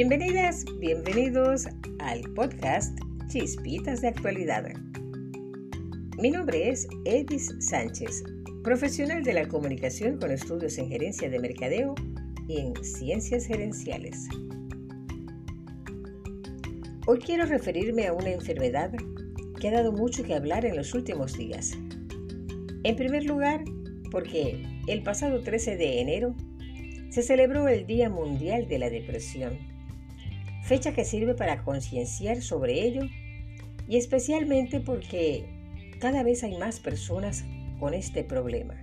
Bienvenidas, 0.00 0.64
bienvenidos 0.78 1.66
al 1.98 2.20
podcast 2.34 2.96
Chispitas 3.26 4.00
de 4.00 4.06
Actualidad. 4.06 4.72
Mi 6.18 6.30
nombre 6.30 6.68
es 6.68 6.86
Edis 7.04 7.52
Sánchez, 7.58 8.22
profesional 8.62 9.24
de 9.24 9.32
la 9.32 9.48
comunicación 9.48 10.18
con 10.18 10.30
estudios 10.30 10.78
en 10.78 10.88
gerencia 10.88 11.28
de 11.28 11.40
mercadeo 11.40 11.96
y 12.46 12.60
en 12.60 12.84
ciencias 12.84 13.46
gerenciales. 13.46 14.28
Hoy 17.08 17.18
quiero 17.18 17.46
referirme 17.46 18.06
a 18.06 18.12
una 18.12 18.30
enfermedad 18.30 18.92
que 19.60 19.66
ha 19.66 19.72
dado 19.72 19.90
mucho 19.90 20.22
que 20.22 20.36
hablar 20.36 20.64
en 20.64 20.76
los 20.76 20.94
últimos 20.94 21.36
días. 21.36 21.76
En 22.84 22.94
primer 22.94 23.24
lugar, 23.24 23.64
porque 24.12 24.64
el 24.86 25.02
pasado 25.02 25.40
13 25.40 25.76
de 25.76 26.00
enero 26.00 26.36
se 27.10 27.24
celebró 27.24 27.66
el 27.66 27.84
Día 27.84 28.08
Mundial 28.08 28.68
de 28.68 28.78
la 28.78 28.90
Depresión 28.90 29.67
fecha 30.68 30.92
que 30.92 31.06
sirve 31.06 31.34
para 31.34 31.64
concienciar 31.64 32.42
sobre 32.42 32.84
ello 32.84 33.00
y 33.88 33.96
especialmente 33.96 34.80
porque 34.80 35.46
cada 35.98 36.22
vez 36.22 36.44
hay 36.44 36.58
más 36.58 36.78
personas 36.78 37.46
con 37.80 37.94
este 37.94 38.22
problema. 38.22 38.74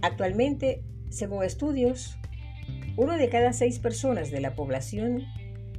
Actualmente, 0.00 0.82
según 1.10 1.44
estudios, 1.44 2.16
uno 2.96 3.18
de 3.18 3.28
cada 3.28 3.52
seis 3.52 3.78
personas 3.78 4.30
de 4.30 4.40
la 4.40 4.54
población 4.54 5.24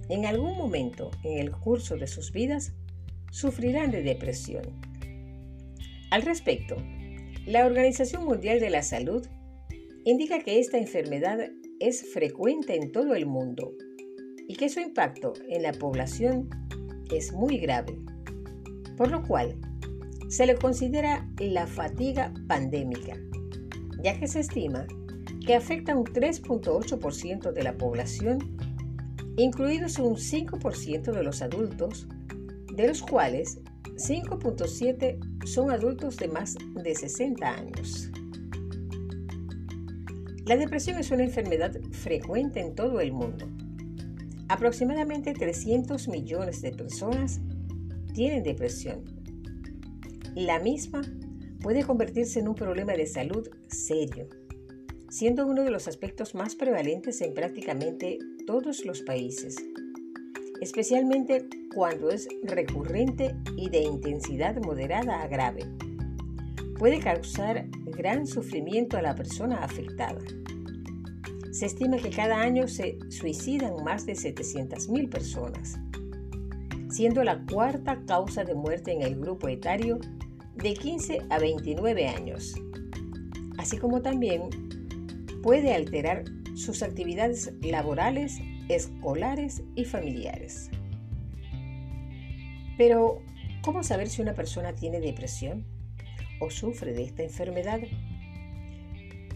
en 0.10 0.28
algún 0.28 0.56
momento 0.56 1.10
en 1.24 1.40
el 1.40 1.52
curso 1.52 1.98
de 1.98 2.06
sus 2.06 2.32
vidas 2.32 2.74
sufrirán 3.32 3.90
de 3.90 4.04
depresión. 4.04 4.80
Al 6.12 6.22
respecto, 6.22 6.78
la 7.48 7.66
Organización 7.66 8.26
Mundial 8.26 8.60
de 8.60 8.70
la 8.70 8.84
Salud 8.84 9.26
indica 10.06 10.40
que 10.44 10.60
esta 10.60 10.78
enfermedad 10.78 11.50
es 11.80 12.14
frecuente 12.14 12.76
en 12.76 12.92
todo 12.92 13.16
el 13.16 13.26
mundo 13.26 13.72
y 14.48 14.56
que 14.56 14.70
su 14.70 14.80
impacto 14.80 15.34
en 15.50 15.64
la 15.64 15.74
población 15.74 16.50
es 17.12 17.34
muy 17.34 17.58
grave, 17.58 18.00
por 18.96 19.12
lo 19.12 19.22
cual 19.24 19.56
se 20.30 20.46
le 20.46 20.56
considera 20.56 21.28
la 21.38 21.68
fatiga 21.68 22.34
pandémica, 22.48 23.18
ya 24.04 24.18
que 24.18 24.28
se 24.28 24.40
estima 24.40 24.88
que 25.46 25.56
afecta 25.56 25.94
a 25.94 25.98
un 25.98 26.06
3.8% 26.06 27.52
de 27.52 27.64
la 27.64 27.78
población, 27.78 28.58
incluidos 29.38 30.00
un 30.00 30.16
5% 30.16 31.12
de 31.12 31.24
los 31.24 31.42
adultos, 31.42 32.08
de 32.74 32.88
los 32.88 33.02
cuales 33.02 33.60
5.7 33.96 35.46
son 35.46 35.72
adultos 35.72 36.18
de 36.18 36.28
más 36.28 36.56
de 36.84 36.96
60 36.96 37.50
años. 37.50 38.12
La 40.46 40.56
depresión 40.58 40.98
es 40.98 41.12
una 41.12 41.24
enfermedad 41.24 41.74
frecuente 41.92 42.60
en 42.60 42.76
todo 42.76 43.00
el 43.00 43.12
mundo 43.12 43.48
Aproximadamente 44.50 45.34
300 45.34 46.08
millones 46.08 46.62
de 46.62 46.72
personas 46.72 47.42
tienen 48.14 48.44
depresión. 48.44 49.04
La 50.36 50.60
misma 50.60 51.02
puede 51.62 51.84
convertirse 51.84 52.40
en 52.40 52.48
un 52.48 52.56
problema 52.56 52.94
de 52.94 53.08
salud 53.08 53.50
serio, 53.68 54.30
siendo 55.10 55.46
uno 55.46 55.64
de 55.64 55.72
los 55.72 55.90
aspectos 55.90 56.34
más 56.34 56.56
prevalentes 56.56 57.20
en 57.22 57.34
prácticamente 57.34 58.20
todos 58.46 58.86
los 58.86 59.02
países, 59.02 59.58
especialmente 60.62 61.48
cuando 61.76 62.10
es 62.10 62.30
recurrente 62.44 63.36
y 63.58 63.70
de 63.70 63.82
intensidad 63.82 64.56
moderada 64.64 65.22
a 65.22 65.28
grave. 65.28 65.64
Puede 66.80 67.00
causar 67.00 67.68
gran 67.98 68.28
sufrimiento 68.28 68.98
a 68.98 69.02
la 69.02 69.16
persona 69.16 69.64
afectada. 69.64 70.22
Se 71.58 71.66
estima 71.66 71.98
que 71.98 72.12
cada 72.12 72.40
año 72.40 72.68
se 72.68 73.00
suicidan 73.10 73.84
más 73.84 74.06
de 74.06 74.14
700.000 74.14 75.10
personas, 75.10 75.80
siendo 76.92 77.24
la 77.24 77.44
cuarta 77.52 78.00
causa 78.06 78.44
de 78.44 78.54
muerte 78.54 78.92
en 78.92 79.02
el 79.02 79.20
grupo 79.20 79.48
etario 79.48 79.98
de 80.54 80.76
15 80.76 81.18
a 81.32 81.40
29 81.40 82.10
años, 82.10 82.54
así 83.58 83.76
como 83.80 84.04
también 84.04 84.50
puede 85.42 85.74
alterar 85.74 86.26
sus 86.54 86.84
actividades 86.84 87.52
laborales, 87.64 88.38
escolares 88.70 89.64
y 89.74 89.84
familiares. 89.84 90.70
Pero, 92.78 93.24
¿cómo 93.64 93.82
saber 93.82 94.10
si 94.10 94.22
una 94.22 94.36
persona 94.36 94.76
tiene 94.76 95.00
depresión 95.00 95.66
o 96.40 96.52
sufre 96.52 96.94
de 96.94 97.02
esta 97.02 97.24
enfermedad? 97.24 97.80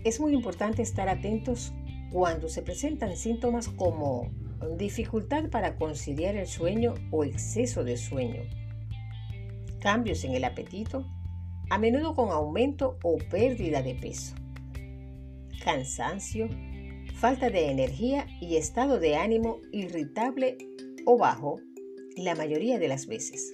Es 0.03 0.19
muy 0.19 0.35
importante 0.35 0.83
estar 0.83 1.09
atentos 1.09 1.73
cuando 2.11 2.49
se 2.49 2.61
presentan 2.61 3.15
síntomas 3.15 3.69
como 3.69 4.29
dificultad 4.77 5.49
para 5.49 5.75
conciliar 5.75 6.35
el 6.35 6.45
sueño 6.45 6.93
o 7.09 7.23
exceso 7.23 7.83
de 7.83 7.97
sueño, 7.97 8.43
cambios 9.79 10.23
en 10.23 10.35
el 10.35 10.43
apetito, 10.43 11.05
a 11.69 11.77
menudo 11.77 12.13
con 12.13 12.31
aumento 12.31 12.97
o 13.03 13.17
pérdida 13.17 13.81
de 13.81 13.95
peso, 13.95 14.35
cansancio, 15.63 16.49
falta 17.15 17.49
de 17.49 17.71
energía 17.71 18.27
y 18.41 18.57
estado 18.57 18.99
de 18.99 19.15
ánimo 19.15 19.59
irritable 19.71 20.57
o 21.05 21.17
bajo 21.17 21.61
la 22.17 22.35
mayoría 22.35 22.77
de 22.77 22.89
las 22.89 23.07
veces. 23.07 23.53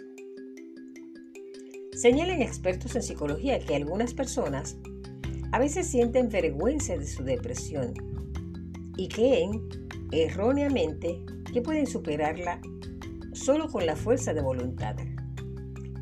Señalan 1.94 2.42
expertos 2.42 2.96
en 2.96 3.04
psicología 3.04 3.60
que 3.60 3.76
algunas 3.76 4.14
personas 4.14 4.78
a 5.52 5.60
veces 5.60 5.88
sienten 5.88 6.30
vergüenza 6.30 6.98
de 6.98 7.08
su 7.08 7.24
depresión 7.24 8.17
y 8.98 9.08
creen 9.08 9.70
erróneamente 10.12 11.22
que 11.54 11.62
pueden 11.62 11.88
superarla 11.88 12.60
solo 13.34 13.68
con 13.68 13.86
la 13.86 13.96
fuerza 13.96 14.34
de 14.34 14.42
voluntad. 14.42 14.96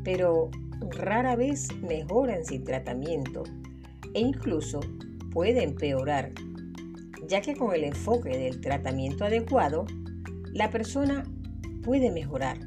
Pero 0.02 0.50
rara 0.90 1.36
vez 1.36 1.68
mejoran 1.82 2.44
sin 2.44 2.64
tratamiento 2.64 3.44
e 4.14 4.20
incluso 4.20 4.80
puede 5.30 5.62
empeorar, 5.62 6.32
ya 7.28 7.40
que 7.40 7.54
con 7.54 7.74
el 7.74 7.84
enfoque 7.84 8.30
del 8.30 8.60
tratamiento 8.60 9.24
adecuado, 9.24 9.86
la 10.52 10.70
persona 10.70 11.24
puede 11.82 12.10
mejorar. 12.10 12.58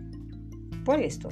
Por 0.86 1.00
esto, 1.00 1.30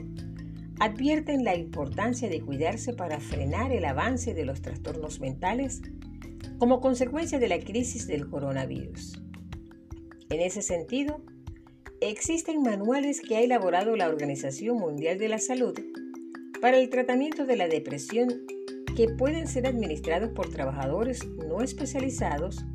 advierten 0.79 1.43
la 1.43 1.55
importancia 1.55 2.29
de 2.29 2.41
cuidarse 2.41 2.93
para 2.93 3.19
frenar 3.19 3.71
el 3.71 3.85
avance 3.85 4.33
de 4.33 4.45
los 4.45 4.61
trastornos 4.61 5.19
mentales 5.19 5.81
como 6.57 6.81
consecuencia 6.81 7.39
de 7.39 7.47
la 7.47 7.59
crisis 7.59 8.07
del 8.07 8.29
coronavirus. 8.29 9.21
En 10.29 10.41
ese 10.41 10.61
sentido, 10.61 11.21
existen 12.01 12.61
manuales 12.61 13.21
que 13.21 13.37
ha 13.37 13.41
elaborado 13.41 13.95
la 13.95 14.09
Organización 14.09 14.77
Mundial 14.77 15.17
de 15.17 15.29
la 15.29 15.39
Salud 15.39 15.73
para 16.61 16.79
el 16.79 16.89
tratamiento 16.89 17.45
de 17.45 17.55
la 17.55 17.67
depresión 17.67 18.29
que 18.95 19.07
pueden 19.09 19.47
ser 19.47 19.67
administrados 19.67 20.29
por 20.29 20.49
trabajadores 20.49 21.25
no 21.47 21.61
especializados 21.61 22.65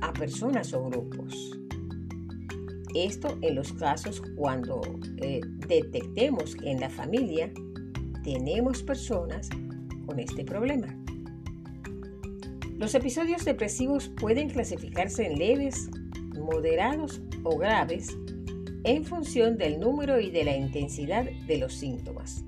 a 0.00 0.12
personas 0.12 0.72
o 0.72 0.84
grupos. 0.84 1.58
Esto 2.94 3.36
en 3.42 3.54
los 3.54 3.72
casos 3.72 4.22
cuando 4.36 4.80
eh, 5.18 5.40
detectemos 5.66 6.56
que 6.56 6.70
en 6.70 6.80
la 6.80 6.88
familia 6.88 7.52
tenemos 8.24 8.82
personas 8.82 9.48
con 10.06 10.18
este 10.18 10.44
problema. 10.44 10.97
Los 12.78 12.94
episodios 12.94 13.44
depresivos 13.44 14.08
pueden 14.08 14.50
clasificarse 14.50 15.26
en 15.26 15.36
leves, 15.36 15.90
moderados 16.38 17.20
o 17.42 17.58
graves 17.58 18.16
en 18.84 19.04
función 19.04 19.58
del 19.58 19.80
número 19.80 20.20
y 20.20 20.30
de 20.30 20.44
la 20.44 20.56
intensidad 20.56 21.24
de 21.24 21.58
los 21.58 21.74
síntomas, 21.74 22.44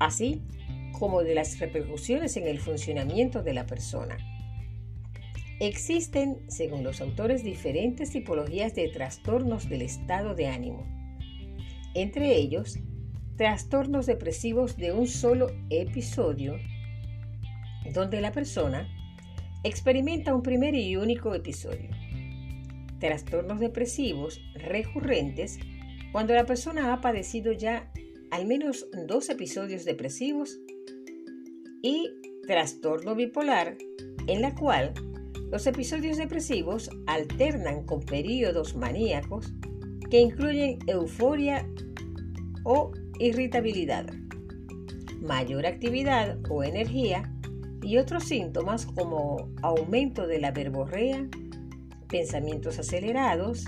así 0.00 0.42
como 0.98 1.22
de 1.22 1.36
las 1.36 1.60
repercusiones 1.60 2.36
en 2.36 2.48
el 2.48 2.58
funcionamiento 2.58 3.44
de 3.44 3.54
la 3.54 3.66
persona. 3.66 4.16
Existen, 5.60 6.38
según 6.48 6.82
los 6.82 7.00
autores, 7.00 7.44
diferentes 7.44 8.10
tipologías 8.10 8.74
de 8.74 8.88
trastornos 8.88 9.68
del 9.68 9.82
estado 9.82 10.34
de 10.34 10.48
ánimo, 10.48 10.84
entre 11.94 12.34
ellos 12.34 12.80
trastornos 13.36 14.06
depresivos 14.06 14.76
de 14.76 14.90
un 14.90 15.06
solo 15.06 15.52
episodio, 15.70 16.56
donde 17.92 18.20
la 18.20 18.32
persona 18.32 18.88
experimenta 19.64 20.34
un 20.34 20.42
primer 20.42 20.74
y 20.74 20.96
único 20.96 21.34
episodio. 21.34 21.88
Trastornos 23.00 23.60
depresivos 23.60 24.40
recurrentes 24.54 25.58
cuando 26.12 26.34
la 26.34 26.44
persona 26.44 26.92
ha 26.92 27.00
padecido 27.00 27.52
ya 27.52 27.90
al 28.30 28.46
menos 28.46 28.86
dos 29.06 29.28
episodios 29.30 29.84
depresivos 29.84 30.60
y 31.82 32.10
trastorno 32.46 33.14
bipolar 33.14 33.76
en 34.26 34.42
la 34.42 34.54
cual 34.54 34.92
los 35.50 35.66
episodios 35.66 36.18
depresivos 36.18 36.90
alternan 37.06 37.84
con 37.84 38.00
periodos 38.00 38.76
maníacos 38.76 39.52
que 40.10 40.20
incluyen 40.20 40.78
euforia 40.86 41.66
o 42.64 42.92
irritabilidad, 43.18 44.06
mayor 45.20 45.66
actividad 45.66 46.38
o 46.50 46.64
energía 46.64 47.33
y 47.84 47.98
otros 47.98 48.24
síntomas 48.24 48.86
como 48.86 49.50
aumento 49.62 50.26
de 50.26 50.40
la 50.40 50.52
verborrea, 50.52 51.28
pensamientos 52.08 52.78
acelerados, 52.78 53.66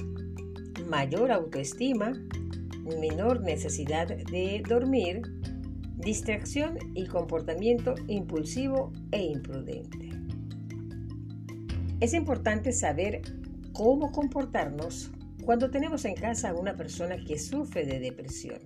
mayor 0.88 1.30
autoestima, 1.30 2.12
menor 2.98 3.42
necesidad 3.42 4.08
de 4.08 4.62
dormir, 4.66 5.22
distracción 5.96 6.78
y 6.94 7.06
comportamiento 7.06 7.94
impulsivo 8.06 8.92
e 9.10 9.22
imprudente. 9.22 10.10
Es 12.00 12.14
importante 12.14 12.72
saber 12.72 13.20
cómo 13.72 14.12
comportarnos 14.12 15.10
cuando 15.44 15.70
tenemos 15.70 16.04
en 16.06 16.14
casa 16.14 16.50
a 16.50 16.54
una 16.54 16.74
persona 16.74 17.16
que 17.22 17.38
sufre 17.38 17.84
de 17.84 18.00
depresión. 18.00 18.60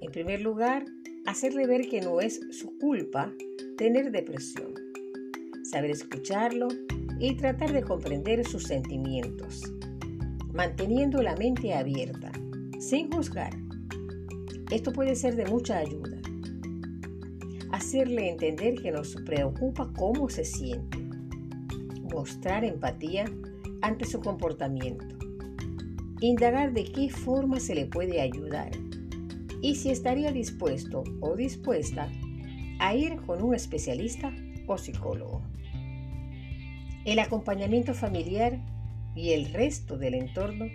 En 0.00 0.10
primer 0.12 0.40
lugar, 0.42 0.84
hacerle 1.26 1.66
ver 1.66 1.88
que 1.88 2.00
no 2.00 2.20
es 2.20 2.40
su 2.52 2.78
culpa 2.78 3.32
tener 3.80 4.12
depresión. 4.12 4.74
Saber 5.62 5.92
escucharlo 5.92 6.68
y 7.18 7.34
tratar 7.36 7.72
de 7.72 7.82
comprender 7.82 8.46
sus 8.46 8.64
sentimientos, 8.64 9.72
manteniendo 10.52 11.22
la 11.22 11.34
mente 11.34 11.72
abierta, 11.72 12.30
sin 12.78 13.10
juzgar. 13.10 13.56
Esto 14.70 14.92
puede 14.92 15.16
ser 15.16 15.34
de 15.34 15.46
mucha 15.46 15.78
ayuda. 15.78 16.20
Hacerle 17.72 18.28
entender 18.28 18.74
que 18.74 18.90
nos 18.90 19.16
preocupa 19.24 19.90
cómo 19.96 20.28
se 20.28 20.44
siente. 20.44 20.98
Mostrar 22.12 22.66
empatía 22.66 23.24
ante 23.80 24.04
su 24.04 24.20
comportamiento. 24.20 25.16
Indagar 26.20 26.74
de 26.74 26.84
qué 26.84 27.08
forma 27.08 27.58
se 27.60 27.74
le 27.74 27.86
puede 27.86 28.20
ayudar 28.20 28.72
y 29.62 29.76
si 29.76 29.88
estaría 29.88 30.32
dispuesto 30.32 31.02
o 31.20 31.34
dispuesta 31.34 32.10
a 32.80 32.94
ir 32.94 33.16
con 33.26 33.42
un 33.42 33.54
especialista 33.54 34.32
o 34.66 34.78
psicólogo. 34.78 35.42
El 37.04 37.18
acompañamiento 37.18 37.94
familiar 37.94 38.58
y 39.14 39.30
el 39.30 39.52
resto 39.52 39.98
del 39.98 40.14
entorno 40.14 40.66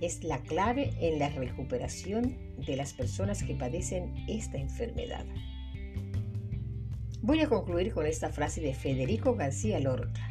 es 0.00 0.24
la 0.24 0.38
clave 0.38 0.90
en 1.00 1.18
la 1.18 1.28
recuperación 1.28 2.36
de 2.66 2.76
las 2.76 2.92
personas 2.92 3.42
que 3.42 3.54
padecen 3.54 4.12
esta 4.28 4.58
enfermedad. 4.58 5.24
Voy 7.20 7.40
a 7.40 7.48
concluir 7.48 7.92
con 7.92 8.06
esta 8.06 8.30
frase 8.30 8.60
de 8.60 8.74
Federico 8.74 9.36
García 9.36 9.78
Lorca. 9.78 10.28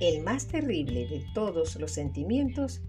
El 0.00 0.22
más 0.22 0.46
terrible 0.46 1.06
de 1.08 1.24
todos 1.34 1.76
los 1.76 1.90
sentimientos 1.90 2.82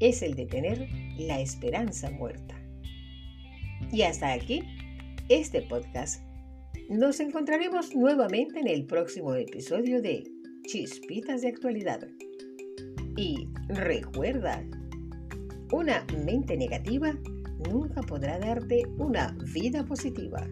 es 0.00 0.22
el 0.22 0.34
de 0.34 0.46
tener 0.46 0.88
la 1.18 1.40
esperanza 1.40 2.10
muerta. 2.10 2.54
Y 3.92 4.02
hasta 4.02 4.32
aquí 4.32 4.62
este 5.28 5.62
podcast. 5.62 6.23
Nos 6.88 7.18
encontraremos 7.20 7.94
nuevamente 7.94 8.60
en 8.60 8.68
el 8.68 8.84
próximo 8.84 9.34
episodio 9.34 10.02
de 10.02 10.30
Chispitas 10.66 11.40
de 11.40 11.48
Actualidad. 11.48 12.06
Y 13.16 13.48
recuerda, 13.68 14.62
una 15.72 16.06
mente 16.26 16.58
negativa 16.58 17.18
nunca 17.70 18.02
podrá 18.02 18.38
darte 18.38 18.82
una 18.98 19.34
vida 19.54 19.86
positiva. 19.86 20.46